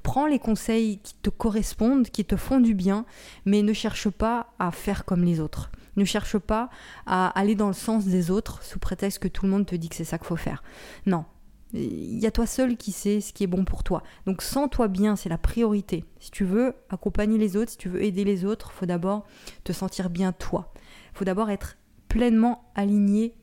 prends 0.04 0.28
les 0.28 0.38
conseils 0.38 1.00
qui 1.00 1.16
te 1.16 1.32
correspondent, 1.32 2.08
qui 2.08 2.26
te 2.26 2.36
font 2.36 2.60
du 2.60 2.76
bien, 2.76 3.06
mais 3.46 3.64
ne 3.64 3.74
cherche 3.74 4.10
pas 4.10 4.54
à 4.60 4.72
faire 4.72 5.04
comme 5.04 5.24
les 5.24 5.40
autres. 5.40 5.72
Ne 5.96 6.06
cherche 6.06 6.38
pas 6.38 6.70
à 7.06 7.28
aller 7.28 7.56
dans 7.56 7.68
le 7.68 7.74
sens 7.74 8.06
des 8.06 8.30
autres 8.30 8.64
sous 8.64 8.80
prétexte 8.80 9.20
que 9.20 9.28
tout 9.28 9.46
le 9.46 9.52
monde 9.52 9.66
te 9.66 9.76
dit 9.76 9.90
que 9.90 9.96
c'est 9.96 10.04
ça 10.04 10.18
qu'il 10.18 10.28
faut 10.28 10.36
faire. 10.36 10.64
Non, 11.08 11.26
il 11.74 12.20
y 12.20 12.26
a 12.26 12.32
toi 12.32 12.46
seul 12.46 12.78
qui 12.78 12.92
sais 12.92 13.22
ce 13.22 13.34
qui 13.34 13.44
est 13.44 13.48
bon 13.48 13.64
pour 13.64 13.84
toi. 13.84 14.04
Donc 14.26 14.42
sens-toi 14.42 14.88
bien, 14.88 15.16
c'est 15.16 15.30
la 15.30 15.38
priorité. 15.38 16.06
Si 16.20 16.32
tu 16.32 16.44
veux 16.44 16.76
accompagner 16.90 17.38
les 17.38 17.56
autres, 17.56 17.72
si 17.72 17.78
tu 17.78 17.90
veux 17.90 18.04
aider 18.04 18.24
les 18.24 18.46
autres, 18.46 18.72
faut 18.72 18.86
d'abord 18.86 19.26
te 19.64 19.72
sentir 19.72 20.10
bien 20.10 20.32
toi. 20.32 20.74
faut 21.14 21.26
d'abord 21.26 21.50
être 21.50 21.78
pleinement 22.08 22.72
aligné 22.76 23.36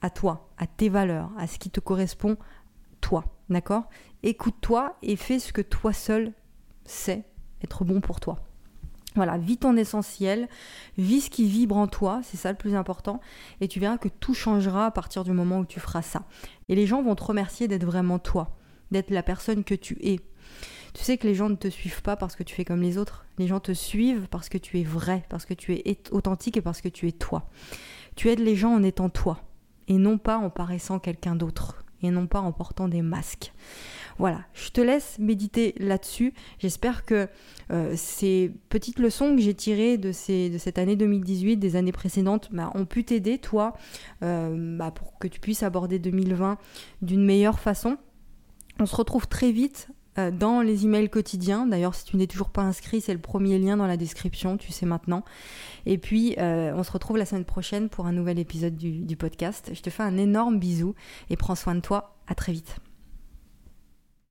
à 0.00 0.10
toi, 0.10 0.50
à 0.58 0.66
tes 0.66 0.88
valeurs, 0.88 1.30
à 1.38 1.46
ce 1.46 1.58
qui 1.58 1.70
te 1.70 1.80
correspond 1.80 2.36
toi. 3.00 3.24
D'accord? 3.50 3.88
Écoute-toi 4.22 4.96
et 5.02 5.16
fais 5.16 5.38
ce 5.38 5.52
que 5.52 5.62
toi 5.62 5.92
seul 5.92 6.32
sais 6.84 7.24
être 7.62 7.84
bon 7.84 8.00
pour 8.00 8.20
toi. 8.20 8.38
Voilà, 9.16 9.38
vis 9.38 9.58
ton 9.58 9.76
essentiel, 9.76 10.48
vis 10.98 11.22
ce 11.22 11.30
qui 11.30 11.46
vibre 11.46 11.76
en 11.76 11.86
toi, 11.86 12.20
c'est 12.24 12.36
ça 12.36 12.50
le 12.50 12.58
plus 12.58 12.74
important, 12.74 13.20
et 13.60 13.68
tu 13.68 13.78
verras 13.78 13.96
que 13.96 14.08
tout 14.08 14.34
changera 14.34 14.86
à 14.86 14.90
partir 14.90 15.22
du 15.22 15.30
moment 15.30 15.60
où 15.60 15.66
tu 15.66 15.78
feras 15.78 16.02
ça. 16.02 16.24
Et 16.68 16.74
les 16.74 16.86
gens 16.86 17.00
vont 17.00 17.14
te 17.14 17.22
remercier 17.22 17.68
d'être 17.68 17.84
vraiment 17.84 18.18
toi, 18.18 18.56
d'être 18.90 19.10
la 19.10 19.22
personne 19.22 19.62
que 19.62 19.74
tu 19.74 19.98
es. 20.02 20.18
Tu 20.94 21.02
sais 21.02 21.16
que 21.16 21.28
les 21.28 21.34
gens 21.34 21.48
ne 21.48 21.54
te 21.54 21.68
suivent 21.68 22.02
pas 22.02 22.16
parce 22.16 22.34
que 22.34 22.42
tu 22.42 22.54
fais 22.54 22.64
comme 22.64 22.82
les 22.82 22.98
autres, 22.98 23.24
les 23.38 23.46
gens 23.46 23.60
te 23.60 23.72
suivent 23.72 24.26
parce 24.28 24.48
que 24.48 24.58
tu 24.58 24.80
es 24.80 24.84
vrai, 24.84 25.24
parce 25.28 25.44
que 25.44 25.54
tu 25.54 25.74
es 25.74 25.98
authentique 26.10 26.56
et 26.56 26.62
parce 26.62 26.80
que 26.80 26.88
tu 26.88 27.06
es 27.06 27.12
toi. 27.12 27.48
Tu 28.16 28.30
aides 28.30 28.40
les 28.40 28.56
gens 28.56 28.74
en 28.74 28.82
étant 28.82 29.10
toi, 29.10 29.40
et 29.86 29.94
non 29.94 30.18
pas 30.18 30.38
en 30.38 30.50
paraissant 30.50 30.98
quelqu'un 30.98 31.36
d'autre, 31.36 31.84
et 32.02 32.10
non 32.10 32.26
pas 32.26 32.40
en 32.40 32.52
portant 32.52 32.88
des 32.88 33.02
masques. 33.02 33.52
Voilà, 34.18 34.42
je 34.52 34.70
te 34.70 34.80
laisse 34.80 35.18
méditer 35.18 35.74
là-dessus. 35.78 36.34
J'espère 36.58 37.04
que 37.04 37.28
euh, 37.70 37.94
ces 37.96 38.52
petites 38.68 38.98
leçons 38.98 39.34
que 39.34 39.42
j'ai 39.42 39.54
tirées 39.54 39.98
de, 39.98 40.12
ces, 40.12 40.50
de 40.50 40.58
cette 40.58 40.78
année 40.78 40.96
2018, 40.96 41.56
des 41.56 41.76
années 41.76 41.92
précédentes, 41.92 42.48
bah, 42.52 42.70
ont 42.74 42.84
pu 42.84 43.04
t'aider, 43.04 43.38
toi, 43.38 43.74
euh, 44.22 44.76
bah, 44.78 44.90
pour 44.92 45.18
que 45.18 45.26
tu 45.26 45.40
puisses 45.40 45.62
aborder 45.62 45.98
2020 45.98 46.58
d'une 47.02 47.24
meilleure 47.24 47.58
façon. 47.58 47.96
On 48.78 48.86
se 48.86 48.94
retrouve 48.94 49.26
très 49.26 49.50
vite 49.50 49.88
euh, 50.18 50.30
dans 50.30 50.60
les 50.60 50.84
emails 50.84 51.10
quotidiens. 51.10 51.66
D'ailleurs, 51.66 51.96
si 51.96 52.04
tu 52.04 52.16
n'es 52.16 52.28
toujours 52.28 52.50
pas 52.50 52.62
inscrit, 52.62 53.00
c'est 53.00 53.14
le 53.14 53.20
premier 53.20 53.58
lien 53.58 53.76
dans 53.76 53.88
la 53.88 53.96
description, 53.96 54.56
tu 54.56 54.70
sais 54.70 54.86
maintenant. 54.86 55.24
Et 55.86 55.98
puis, 55.98 56.36
on 56.38 56.82
se 56.84 56.92
retrouve 56.92 57.16
la 57.16 57.26
semaine 57.26 57.44
prochaine 57.44 57.88
pour 57.88 58.06
un 58.06 58.12
nouvel 58.12 58.38
épisode 58.38 58.76
du 58.76 59.16
podcast. 59.16 59.70
Je 59.72 59.82
te 59.82 59.90
fais 59.90 60.04
un 60.04 60.16
énorme 60.18 60.60
bisou 60.60 60.94
et 61.30 61.36
prends 61.36 61.56
soin 61.56 61.74
de 61.74 61.80
toi. 61.80 62.16
À 62.26 62.34
très 62.34 62.52
vite. 62.52 62.78